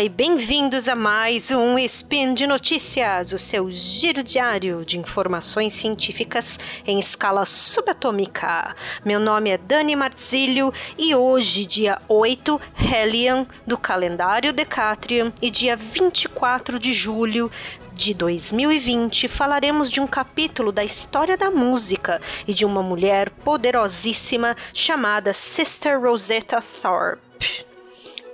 e 0.00 0.10
bem-vindos 0.10 0.88
a 0.88 0.94
mais 0.94 1.50
um 1.50 1.78
Spin 1.78 2.34
de 2.34 2.46
Notícias, 2.46 3.32
o 3.32 3.38
seu 3.38 3.70
giro 3.70 4.22
diário 4.22 4.84
de 4.84 4.98
informações 4.98 5.72
científicas 5.72 6.58
em 6.86 6.98
escala 6.98 7.46
subatômica. 7.46 8.76
Meu 9.02 9.18
nome 9.18 9.48
é 9.48 9.56
Dani 9.56 9.96
Marzilho 9.96 10.70
e 10.98 11.14
hoje, 11.14 11.64
dia 11.64 11.98
8 12.08 12.60
Helion 12.78 13.46
do 13.66 13.78
calendário 13.78 14.52
Decatrium 14.52 15.32
e 15.40 15.50
dia 15.50 15.76
24 15.76 16.78
de 16.78 16.92
julho 16.92 17.50
de 17.94 18.12
2020, 18.12 19.28
falaremos 19.28 19.90
de 19.90 19.98
um 19.98 20.06
capítulo 20.06 20.72
da 20.72 20.84
história 20.84 21.38
da 21.38 21.50
música 21.50 22.20
e 22.46 22.52
de 22.52 22.66
uma 22.66 22.82
mulher 22.82 23.30
poderosíssima 23.30 24.54
chamada 24.74 25.32
Sister 25.32 25.98
Rosetta 25.98 26.60
Thorpe. 26.60 27.75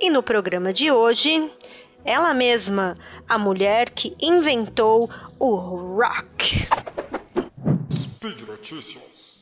E 0.02 0.10
no 0.10 0.20
programa 0.20 0.72
de 0.72 0.90
hoje, 0.90 1.48
ela 2.04 2.34
mesma, 2.34 2.98
a 3.28 3.38
mulher 3.38 3.88
que 3.90 4.16
inventou 4.20 5.08
o 5.38 5.54
rock. 5.54 6.66
Speed 7.94 8.40
Notícias. 8.40 9.38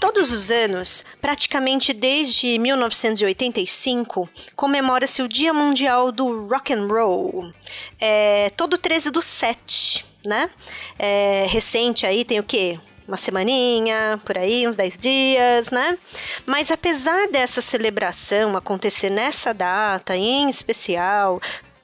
Todos 0.00 0.32
os 0.32 0.50
anos, 0.50 1.04
praticamente 1.20 1.92
desde 1.92 2.56
1985, 2.58 4.26
comemora-se 4.56 5.20
o 5.20 5.28
Dia 5.28 5.52
Mundial 5.52 6.10
do 6.10 6.46
Rock 6.46 6.72
and 6.72 6.86
Roll. 6.86 7.52
É 8.00 8.48
todo 8.56 8.78
13 8.78 9.10
do 9.10 9.20
7 9.20 10.08
né? 10.26 10.50
É, 10.98 11.46
recente 11.48 12.06
aí 12.06 12.24
tem 12.24 12.38
o 12.38 12.44
quê? 12.44 12.78
Uma 13.06 13.16
semaninha, 13.16 14.20
por 14.24 14.38
aí, 14.38 14.68
uns 14.68 14.76
10 14.76 14.98
dias, 14.98 15.70
né? 15.70 15.98
Mas 16.46 16.70
apesar 16.70 17.28
dessa 17.28 17.60
celebração 17.60 18.56
acontecer 18.56 19.10
nessa 19.10 19.52
data 19.52 20.14
em 20.14 20.48
especial, 20.48 21.40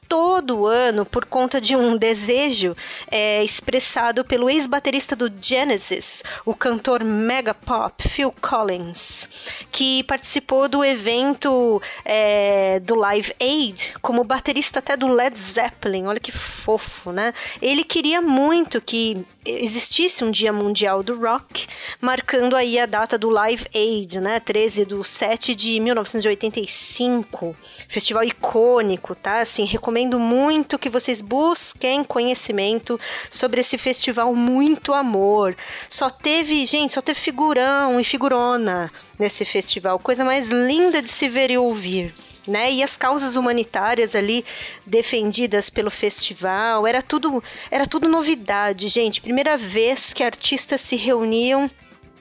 todo 0.09 0.67
ano 0.67 1.05
por 1.05 1.25
conta 1.25 1.61
de 1.61 1.77
um 1.77 1.97
desejo 1.97 2.77
é, 3.11 3.43
expressado 3.43 4.25
pelo 4.25 4.49
ex-baterista 4.49 5.15
do 5.15 5.33
Genesis, 5.41 6.23
o 6.45 6.55
cantor 6.55 7.05
mega 7.05 7.55
pop 7.55 8.09
Phil 8.09 8.33
Collins, 8.41 9.29
que 9.71 10.03
participou 10.05 10.69
do 10.69 10.85
evento 10.85 11.81
é, 12.05 12.81
do 12.81 12.95
Live 12.95 13.35
Aid 13.41 13.95
como 14.01 14.25
baterista 14.25 14.79
até 14.79 14.97
do 14.97 15.09
Led 15.09 15.39
Zeppelin. 15.39 16.07
Olha 16.07 16.21
que 16.21 16.33
fofo, 16.33 17.13
né? 17.13 17.33
Ele 17.61 17.85
queria 17.85 18.21
muito 18.21 18.81
que 18.81 19.25
existisse 19.45 20.25
um 20.25 20.31
Dia 20.31 20.53
Mundial 20.53 21.03
do 21.03 21.19
Rock, 21.19 21.67
marcando 22.01 22.57
aí 22.57 22.79
a 22.79 22.87
data 22.87 23.17
do 23.17 23.31
Live 23.31 23.67
Aid, 23.75 24.21
né? 24.21 24.41
13 24.41 24.85
do 24.85 25.05
7 25.05 25.55
de 25.55 25.81
1985. 25.81 27.57
Festival 27.89 28.25
icônico, 28.25 29.15
tá? 29.15 29.41
Assim, 29.41 29.65
recomendo 29.97 30.19
muito 30.19 30.79
que 30.79 30.91
vocês 30.91 31.23
busquem 31.23 32.05
conhecimento 32.05 33.01
sobre 33.31 33.63
esse 33.63 33.79
festival 33.79 34.35
muito 34.35 34.93
amor. 34.93 35.57
Só 35.89 36.11
teve, 36.11 36.67
gente, 36.67 36.93
só 36.93 37.01
teve 37.01 37.19
figurão 37.19 37.99
e 37.99 38.05
figurona 38.05 38.93
nesse 39.19 39.45
festival, 39.45 39.99
coisa 39.99 40.23
mais 40.23 40.49
linda 40.49 41.01
de 41.01 41.09
se 41.09 41.29
ver 41.29 41.51
e 41.51 41.57
ouvir 41.57 42.15
né? 42.47 42.71
E 42.71 42.81
as 42.81 42.97
causas 42.97 43.35
humanitárias 43.35 44.15
ali 44.15 44.45
defendidas 44.87 45.69
pelo 45.69 45.91
festival, 45.91 46.87
era 46.87 47.03
tudo, 47.03 47.43
era 47.73 47.89
tudo 47.89 48.09
novidade, 48.09 48.87
gente. 48.87 49.21
Primeira 49.21 49.57
vez 49.57 50.13
que 50.13 50.23
artistas 50.23 50.81
se 50.81 50.95
reuniam 50.95 51.69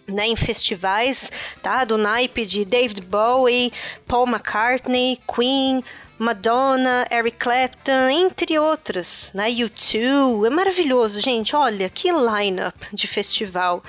né, 0.07 0.25
em 0.25 0.35
festivais, 0.35 1.31
tá? 1.61 1.83
Do 1.83 1.95
naipe 1.95 2.43
de 2.43 2.65
David 2.65 3.01
Bowie, 3.01 3.71
Paul 4.07 4.25
McCartney, 4.25 5.19
Queen, 5.31 5.83
Madonna, 6.17 7.05
Eric 7.11 7.37
Clapton, 7.37 8.09
entre 8.09 8.57
outros, 8.57 9.31
né? 9.33 9.49
U2, 9.49 10.47
é 10.47 10.49
maravilhoso, 10.49 11.21
gente. 11.21 11.55
Olha 11.55 11.89
que 11.89 12.11
lineup 12.11 12.75
de 12.93 13.07
festival 13.07 13.83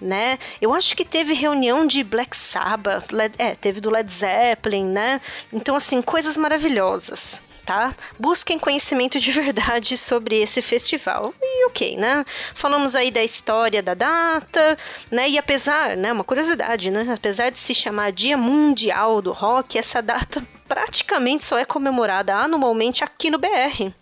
né? 0.00 0.38
Eu 0.60 0.74
acho 0.74 0.96
que 0.96 1.04
teve 1.04 1.32
reunião 1.32 1.86
de 1.86 2.04
Black 2.04 2.36
Sabbath, 2.36 3.12
Led, 3.12 3.34
é, 3.38 3.54
teve 3.54 3.80
do 3.80 3.90
Led 3.90 4.10
Zeppelin, 4.10 4.84
né? 4.84 5.20
Então, 5.52 5.76
assim, 5.76 6.02
coisas 6.02 6.36
maravilhosas. 6.36 7.40
Tá? 7.64 7.96
Busquem 8.16 8.60
conhecimento 8.60 9.18
de 9.18 9.30
verdade 9.32 9.96
sobre 9.96 10.36
esse 10.40 10.62
festival. 10.62 11.34
Ok, 11.66 11.96
né? 11.96 12.24
Falamos 12.54 12.94
aí 12.94 13.10
da 13.10 13.22
história 13.22 13.82
da 13.82 13.94
data, 13.94 14.78
né? 15.10 15.28
E 15.28 15.36
apesar, 15.36 15.96
né? 15.96 16.12
Uma 16.12 16.24
curiosidade, 16.24 16.90
né? 16.90 17.12
Apesar 17.12 17.50
de 17.50 17.58
se 17.58 17.74
chamar 17.74 18.12
Dia 18.12 18.36
Mundial 18.36 19.20
do 19.20 19.32
Rock, 19.32 19.76
essa 19.76 20.00
data 20.00 20.42
praticamente 20.68 21.44
só 21.44 21.58
é 21.58 21.64
comemorada 21.64 22.34
anualmente 22.34 23.04
aqui 23.04 23.30
no 23.30 23.38
BR. 23.38 23.92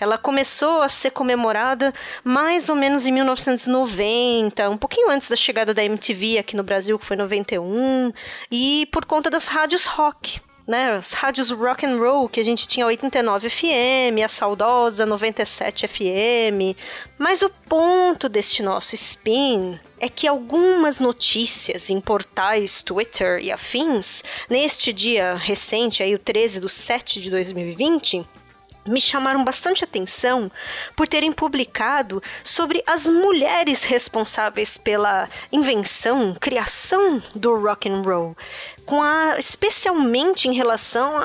Ela 0.00 0.18
começou 0.18 0.82
a 0.82 0.88
ser 0.88 1.10
comemorada 1.10 1.92
mais 2.24 2.68
ou 2.68 2.76
menos 2.76 3.06
em 3.06 3.12
1990, 3.12 4.68
um 4.70 4.76
pouquinho 4.76 5.10
antes 5.10 5.28
da 5.28 5.36
chegada 5.36 5.72
da 5.72 5.84
MTV 5.84 6.38
aqui 6.38 6.56
no 6.56 6.62
Brasil, 6.62 6.98
que 6.98 7.06
foi 7.06 7.16
91, 7.16 8.12
e 8.50 8.88
por 8.92 9.04
conta 9.04 9.30
das 9.30 9.48
rádios 9.48 9.86
rock 9.86 10.40
né, 10.66 10.92
as 10.92 11.12
rádios 11.12 11.50
rock 11.50 11.86
and 11.86 11.96
roll 11.96 12.28
que 12.28 12.40
a 12.40 12.44
gente 12.44 12.66
tinha 12.66 12.86
89 12.86 13.48
FM, 13.48 14.24
a 14.24 14.28
saudosa 14.28 15.06
97 15.06 15.86
FM. 15.86 16.76
Mas 17.18 17.42
o 17.42 17.50
ponto 17.68 18.28
deste 18.28 18.62
nosso 18.62 18.94
spin 18.94 19.78
é 20.00 20.08
que 20.08 20.26
algumas 20.26 21.00
notícias 21.00 21.88
em 21.88 22.00
portais 22.00 22.82
Twitter 22.82 23.38
e 23.40 23.52
afins, 23.52 24.22
neste 24.50 24.92
dia 24.92 25.34
recente, 25.34 26.02
aí 26.02 26.14
o 26.14 26.18
13 26.18 26.60
de 26.60 26.68
7 26.68 27.20
de 27.20 27.30
2020, 27.30 28.26
me 28.86 29.00
chamaram 29.00 29.44
bastante 29.44 29.84
atenção 29.84 30.50
por 30.94 31.06
terem 31.06 31.32
publicado 31.32 32.22
sobre 32.42 32.82
as 32.86 33.06
mulheres 33.06 33.84
responsáveis 33.84 34.76
pela 34.76 35.28
invenção, 35.52 36.34
criação 36.38 37.22
do 37.34 37.56
rock 37.56 37.88
and 37.88 38.02
roll, 38.02 38.36
com 38.84 39.02
a 39.02 39.36
especialmente 39.38 40.48
em 40.48 40.54
relação 40.54 41.18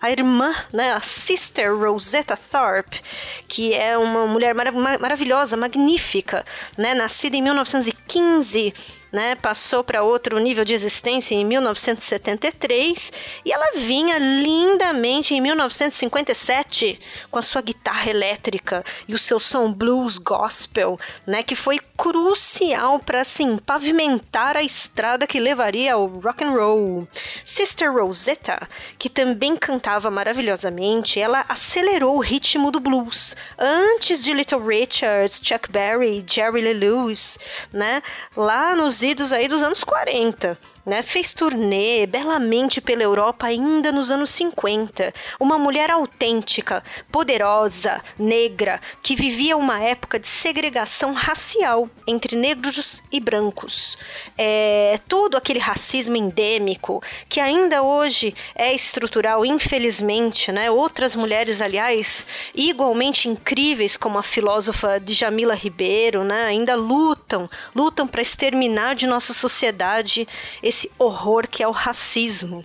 à, 0.00 0.10
irmã, 0.10 0.54
né, 0.72 0.92
a 0.92 1.00
sister 1.00 1.76
Rosetta 1.76 2.36
Tharpe, 2.36 3.00
que 3.46 3.74
é 3.74 3.98
uma 3.98 4.26
mulher 4.26 4.54
marav 4.54 4.76
maravilhosa, 5.00 5.56
magnífica, 5.56 6.44
né, 6.76 6.94
nascida 6.94 7.36
em 7.36 7.42
1915 7.42 8.74
né, 9.12 9.34
passou 9.34 9.82
para 9.82 10.02
outro 10.02 10.38
nível 10.38 10.64
de 10.64 10.74
existência 10.74 11.34
em 11.34 11.44
1973 11.44 13.12
e 13.44 13.52
ela 13.52 13.72
vinha 13.76 14.18
lindamente 14.18 15.34
em 15.34 15.40
1957 15.40 16.98
com 17.30 17.38
a 17.38 17.42
sua 17.42 17.62
guitarra 17.62 18.10
elétrica 18.10 18.84
e 19.06 19.14
o 19.14 19.18
seu 19.18 19.40
som 19.40 19.72
blues 19.72 20.18
gospel, 20.18 20.98
né, 21.26 21.42
que 21.42 21.54
foi 21.54 21.78
crucial 21.96 22.98
para 22.98 23.22
assim 23.22 23.58
pavimentar 23.58 24.56
a 24.56 24.62
estrada 24.62 25.26
que 25.26 25.40
levaria 25.40 25.94
ao 25.94 26.06
rock 26.06 26.44
and 26.44 26.50
roll. 26.50 27.08
Sister 27.44 27.92
Rosetta, 27.92 28.68
que 28.98 29.08
também 29.08 29.56
cantava 29.56 30.10
maravilhosamente, 30.10 31.20
ela 31.20 31.44
acelerou 31.48 32.16
o 32.16 32.20
ritmo 32.20 32.70
do 32.70 32.80
blues 32.80 33.36
antes 33.58 34.22
de 34.22 34.32
Little 34.32 34.64
Richards, 34.64 35.40
Chuck 35.42 35.70
Berry, 35.70 36.24
Jerry 36.26 36.60
Lee 36.60 36.74
Lewis, 36.74 37.38
né, 37.72 38.02
lá 38.36 38.74
nos 38.76 38.97
produzidos 38.98 39.32
aí 39.32 39.46
dos 39.46 39.62
anos 39.62 39.84
40 39.84 40.58
né? 40.88 41.02
Fez 41.02 41.34
turnê 41.34 42.06
belamente 42.06 42.80
pela 42.80 43.02
Europa 43.02 43.46
ainda 43.46 43.92
nos 43.92 44.10
anos 44.10 44.30
50. 44.30 45.12
Uma 45.38 45.58
mulher 45.58 45.90
autêntica, 45.90 46.82
poderosa, 47.12 48.02
negra, 48.18 48.80
que 49.02 49.14
vivia 49.14 49.56
uma 49.56 49.80
época 49.80 50.18
de 50.18 50.26
segregação 50.26 51.12
racial 51.12 51.88
entre 52.06 52.36
negros 52.36 53.02
e 53.12 53.20
brancos. 53.20 53.98
É, 54.36 54.98
todo 55.06 55.36
aquele 55.36 55.58
racismo 55.58 56.16
endêmico 56.16 57.02
que 57.28 57.40
ainda 57.40 57.82
hoje 57.82 58.34
é 58.54 58.74
estrutural, 58.74 59.44
infelizmente, 59.44 60.50
né? 60.50 60.70
Outras 60.70 61.14
mulheres, 61.14 61.60
aliás, 61.60 62.24
igualmente 62.54 63.28
incríveis, 63.28 63.96
como 63.96 64.18
a 64.18 64.22
filósofa 64.22 64.98
Djamila 64.98 65.54
Ribeiro, 65.54 66.24
né? 66.24 66.44
Ainda 66.44 66.74
lutam, 66.74 67.48
lutam 67.74 68.06
para 68.06 68.22
exterminar 68.22 68.94
de 68.94 69.06
nossa 69.06 69.32
sociedade 69.32 70.26
esse 70.62 70.77
esse 70.78 70.90
horror 70.96 71.48
que 71.48 71.62
é 71.62 71.68
o 71.68 71.72
racismo. 71.72 72.64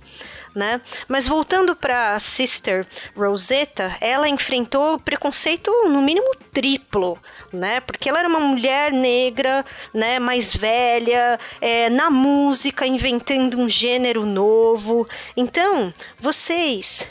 Né? 0.54 0.80
Mas 1.08 1.28
voltando 1.28 1.76
para 1.76 2.20
Sister 2.20 2.86
Rosetta, 3.18 3.98
ela 4.00 4.30
enfrentou 4.30 5.00
preconceito 5.00 5.72
no 5.90 6.00
mínimo 6.00 6.36
triplo, 6.54 7.18
né? 7.52 7.80
Porque 7.80 8.08
ela 8.08 8.20
era 8.20 8.30
uma 8.30 8.40
mulher 8.40 8.92
negra, 8.92 9.66
né? 9.92 10.20
Mais 10.20 10.56
velha, 10.56 11.40
é, 11.60 11.90
na 11.90 12.12
música, 12.12 12.86
inventando 12.86 13.58
um 13.58 13.68
gênero 13.68 14.28
novo. 14.28 15.08
Então, 15.36 15.92
vocês 16.20 17.08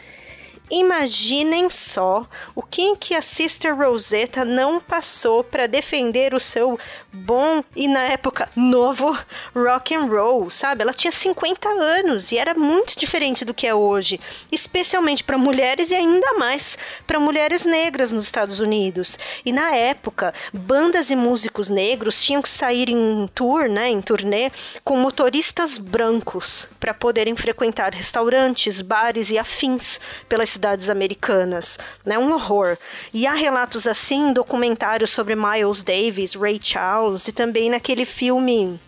Imaginem 0.72 1.68
só 1.68 2.26
o 2.54 2.62
que, 2.62 2.96
que 2.96 3.14
a 3.14 3.20
Sister 3.20 3.76
Rosetta 3.76 4.42
não 4.42 4.80
passou 4.80 5.44
para 5.44 5.66
defender 5.66 6.32
o 6.32 6.40
seu 6.40 6.78
bom 7.12 7.62
e 7.76 7.86
na 7.86 8.04
época 8.04 8.48
novo 8.56 9.16
rock 9.54 9.94
and 9.94 10.06
roll, 10.06 10.48
sabe? 10.50 10.82
Ela 10.82 10.94
tinha 10.94 11.12
50 11.12 11.68
anos 11.68 12.32
e 12.32 12.38
era 12.38 12.54
muito 12.54 12.98
diferente 12.98 13.44
do 13.44 13.52
que 13.52 13.66
é 13.66 13.74
hoje, 13.74 14.18
especialmente 14.50 15.22
para 15.22 15.36
mulheres 15.36 15.90
e 15.90 15.94
ainda 15.94 16.34
mais 16.34 16.78
para 17.06 17.20
mulheres 17.20 17.64
negras 17.64 18.12
nos 18.12 18.24
Estados 18.24 18.60
Unidos. 18.60 19.18
E 19.44 19.52
na 19.52 19.74
época, 19.74 20.32
bandas 20.52 21.10
e 21.10 21.16
músicos 21.16 21.68
negros 21.68 22.22
tinham 22.24 22.40
que 22.40 22.48
sair 22.48 22.88
em 22.88 23.28
tour, 23.34 23.68
né, 23.68 23.90
em 23.90 24.00
turnê, 24.00 24.50
com 24.82 24.96
motoristas 24.96 25.76
brancos 25.78 26.68
para 26.80 26.94
poderem 26.94 27.36
frequentar 27.36 27.94
restaurantes, 27.94 28.80
bares 28.80 29.30
e 29.30 29.38
afins 29.38 30.00
pelas 30.28 30.48
cidades 30.48 30.88
americanas, 30.88 31.78
né? 32.04 32.18
Um 32.18 32.32
horror. 32.32 32.78
E 33.12 33.26
há 33.26 33.34
relatos 33.34 33.86
assim 33.86 34.30
em 34.30 34.32
documentários 34.32 35.10
sobre 35.10 35.34
Miles 35.34 35.82
Davis, 35.82 36.34
Ray 36.34 36.60
Charles 36.62 37.01
e 37.28 37.32
também 37.32 37.70
naquele 37.70 38.04
filme 38.04 38.80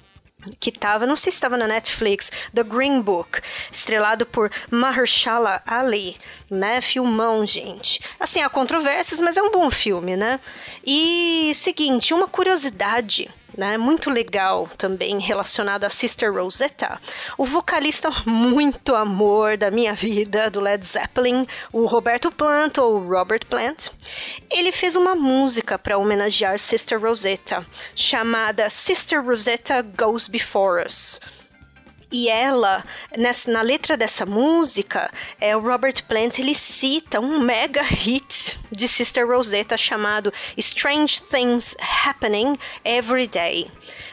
que 0.60 0.70
estava, 0.70 1.06
não 1.06 1.16
sei 1.16 1.32
se 1.32 1.36
estava 1.36 1.56
na 1.56 1.66
Netflix, 1.66 2.30
The 2.52 2.62
Green 2.62 3.00
Book, 3.00 3.40
estrelado 3.72 4.26
por 4.26 4.50
Mahershala 4.70 5.62
Ali, 5.66 6.16
né? 6.50 6.80
Filmão, 6.80 7.46
gente. 7.46 8.00
Assim, 8.20 8.40
há 8.42 8.50
controvérsias, 8.50 9.20
mas 9.20 9.36
é 9.36 9.42
um 9.42 9.50
bom 9.50 9.70
filme, 9.70 10.16
né? 10.16 10.38
E 10.84 11.52
seguinte, 11.54 12.12
uma 12.12 12.28
curiosidade 12.28 13.30
né, 13.56 13.76
muito 13.76 14.10
legal 14.10 14.68
também 14.76 15.18
relacionada 15.18 15.86
a 15.86 15.90
Sister 15.90 16.32
Rosetta, 16.32 17.00
o 17.38 17.44
vocalista 17.44 18.10
muito 18.26 18.94
amor 18.94 19.56
da 19.56 19.70
minha 19.70 19.94
vida 19.94 20.50
do 20.50 20.60
Led 20.60 20.84
Zeppelin, 20.84 21.46
o 21.72 21.86
Roberto 21.86 22.30
Plant 22.30 22.78
ou 22.78 22.98
Robert 22.98 23.46
Plant, 23.46 23.88
ele 24.50 24.72
fez 24.72 24.96
uma 24.96 25.14
música 25.14 25.78
para 25.78 25.98
homenagear 25.98 26.58
Sister 26.58 27.00
Rosetta, 27.00 27.64
chamada 27.94 28.68
Sister 28.70 29.24
Rosetta 29.24 29.82
Goes 29.82 30.28
Before 30.28 30.84
Us. 30.84 31.20
E 32.16 32.28
ela, 32.28 32.84
nessa, 33.18 33.50
na 33.50 33.60
letra 33.60 33.96
dessa 33.96 34.24
música, 34.24 35.10
é, 35.40 35.56
o 35.56 35.60
Robert 35.60 36.04
Plant 36.06 36.38
ele 36.38 36.54
cita 36.54 37.18
um 37.18 37.40
mega 37.40 37.82
hit 37.82 38.56
de 38.70 38.86
Sister 38.86 39.26
Rosetta 39.26 39.76
chamado 39.76 40.32
Strange 40.56 41.20
Things 41.24 41.74
Happening 42.06 42.56
Every 42.84 43.26
Day, 43.26 43.68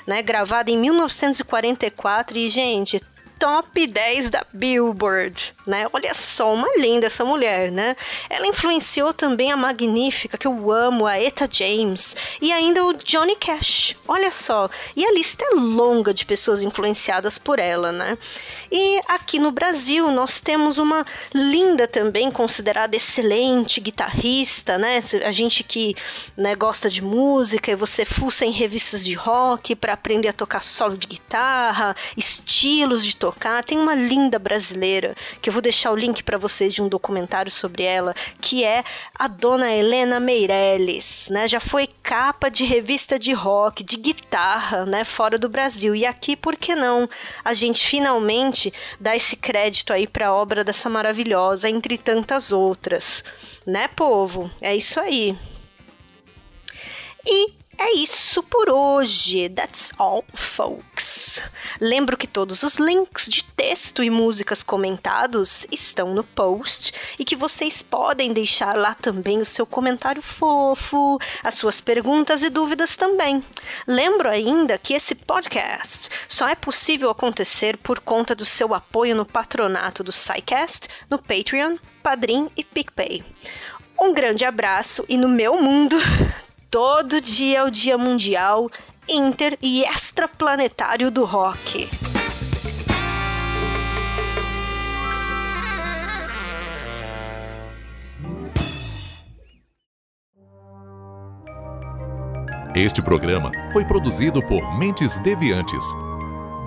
né, 0.07 0.23
gravado 0.23 0.71
em 0.71 0.77
1944 0.79 2.39
e 2.39 2.49
gente, 2.49 2.99
top 3.37 3.85
10 3.85 4.31
da 4.31 4.47
Billboard, 4.51 5.53
né? 5.65 5.87
Olha 5.93 6.13
só, 6.13 6.53
uma 6.53 6.67
linda 6.77 7.07
essa 7.07 7.23
mulher, 7.23 7.71
né? 7.71 7.95
Ela 8.29 8.47
influenciou 8.47 9.13
também 9.13 9.51
a 9.51 9.57
magnífica, 9.57 10.37
que 10.37 10.47
eu 10.47 10.71
amo, 10.71 11.05
a 11.05 11.17
Eta 11.17 11.47
James, 11.49 12.15
e 12.41 12.51
ainda 12.51 12.83
o 12.85 12.93
Johnny 12.93 13.35
Cash. 13.35 13.95
Olha 14.07 14.31
só, 14.31 14.69
e 14.95 15.05
a 15.05 15.11
lista 15.11 15.43
é 15.45 15.55
longa 15.55 16.13
de 16.13 16.25
pessoas 16.25 16.61
influenciadas 16.61 17.37
por 17.37 17.59
ela, 17.59 17.91
né? 17.91 18.17
E 18.71 18.99
aqui 19.07 19.37
no 19.37 19.51
Brasil 19.51 20.09
nós 20.11 20.39
temos 20.39 20.77
uma 20.77 21.05
linda 21.33 21.87
também, 21.87 22.31
considerada 22.31 22.95
excelente 22.95 23.79
guitarrista, 23.79 24.77
né? 24.77 24.99
A 25.25 25.31
gente 25.31 25.63
que 25.63 25.95
né, 26.35 26.55
gosta 26.55 26.89
de 26.89 27.03
música 27.03 27.71
e 27.71 27.75
você 27.75 28.05
fuça 28.05 28.45
em 28.45 28.51
revistas 28.51 29.03
de 29.03 29.13
rock 29.13 29.75
para 29.75 29.93
aprender 29.93 30.29
a 30.29 30.33
tocar 30.33 30.61
solo 30.61 30.97
de 30.97 31.05
guitarra, 31.05 31.95
estilos 32.15 33.05
de 33.05 33.15
tocar. 33.15 33.63
Tem 33.63 33.77
uma 33.77 33.93
linda 33.93 34.39
brasileira, 34.39 35.15
que 35.41 35.50
eu 35.51 35.53
vou 35.53 35.61
deixar 35.61 35.91
o 35.91 35.95
link 35.97 36.23
para 36.23 36.37
vocês 36.37 36.73
de 36.73 36.81
um 36.81 36.87
documentário 36.87 37.51
sobre 37.51 37.83
ela, 37.83 38.15
que 38.39 38.63
é 38.63 38.85
a 39.13 39.27
dona 39.27 39.69
Helena 39.69 40.17
Meirelles, 40.17 41.27
né? 41.29 41.45
Já 41.45 41.59
foi 41.59 41.89
capa 42.01 42.49
de 42.49 42.63
revista 42.63 43.19
de 43.19 43.33
rock, 43.33 43.83
de 43.83 43.97
guitarra, 43.97 44.85
né? 44.85 45.03
Fora 45.03 45.37
do 45.37 45.49
Brasil. 45.49 45.93
E 45.93 46.05
aqui, 46.05 46.37
por 46.37 46.55
que 46.55 46.73
não? 46.73 47.09
A 47.43 47.53
gente 47.53 47.85
finalmente 47.85 48.73
dá 48.97 49.13
esse 49.13 49.35
crédito 49.35 49.91
aí 49.91 50.07
para 50.07 50.29
a 50.29 50.33
obra 50.33 50.63
dessa 50.63 50.89
maravilhosa, 50.89 51.69
entre 51.69 51.97
tantas 51.97 52.53
outras. 52.53 53.21
Né, 53.67 53.89
povo? 53.89 54.49
É 54.61 54.73
isso 54.73 55.01
aí. 55.01 55.37
E 57.25 57.51
é 57.77 57.93
isso 57.95 58.41
por 58.43 58.69
hoje. 58.69 59.49
That's 59.49 59.91
all, 59.97 60.23
folks. 60.33 61.20
Lembro 61.79 62.17
que 62.17 62.27
todos 62.27 62.63
os 62.63 62.75
links 62.75 63.29
de 63.29 63.43
texto 63.43 64.03
e 64.03 64.09
músicas 64.09 64.63
comentados 64.63 65.65
estão 65.71 66.13
no 66.13 66.23
post 66.23 66.93
e 67.19 67.25
que 67.25 67.35
vocês 67.35 67.81
podem 67.81 68.33
deixar 68.33 68.77
lá 68.77 68.93
também 68.95 69.39
o 69.39 69.45
seu 69.45 69.65
comentário 69.65 70.21
fofo, 70.21 71.19
as 71.43 71.55
suas 71.55 71.79
perguntas 71.79 72.43
e 72.43 72.49
dúvidas 72.49 72.95
também. 72.95 73.43
Lembro 73.87 74.29
ainda 74.29 74.77
que 74.77 74.93
esse 74.93 75.15
podcast 75.15 76.09
só 76.27 76.47
é 76.47 76.55
possível 76.55 77.09
acontecer 77.09 77.77
por 77.77 77.99
conta 77.99 78.33
do 78.33 78.45
seu 78.45 78.73
apoio 78.73 79.15
no 79.15 79.25
patronato 79.25 80.03
do 80.03 80.11
SciCast, 80.11 80.87
no 81.09 81.17
Patreon, 81.17 81.77
Padrim 82.01 82.49
e 82.57 82.63
PicPay. 82.63 83.23
Um 83.99 84.13
grande 84.13 84.43
abraço 84.43 85.05
e 85.07 85.15
no 85.15 85.29
meu 85.29 85.61
mundo 85.61 85.97
Todo 86.71 87.19
dia 87.19 87.57
é 87.57 87.63
o 87.63 87.69
Dia 87.69 87.97
Mundial 87.97 88.71
Inter 89.09 89.57
e 89.61 89.83
Extraplanetário 89.83 91.11
do 91.11 91.25
Rock. 91.25 91.89
Este 102.73 103.01
programa 103.01 103.51
foi 103.73 103.83
produzido 103.83 104.41
por 104.41 104.77
Mentes 104.77 105.19
Deviantes. 105.19 105.85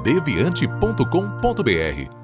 deviante.com.br 0.02 2.23